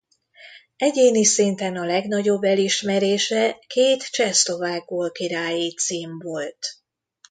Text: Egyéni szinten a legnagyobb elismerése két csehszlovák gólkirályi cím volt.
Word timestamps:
Egyéni 0.77 1.23
szinten 1.23 1.75
a 1.77 1.85
legnagyobb 1.85 2.43
elismerése 2.43 3.57
két 3.67 4.03
csehszlovák 4.03 4.85
gólkirályi 4.85 5.73
cím 5.75 6.19
volt. 6.19 6.57